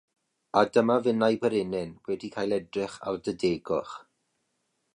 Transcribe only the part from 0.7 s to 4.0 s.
dyma finnau bererin wedi cael edrych ar dy degwch.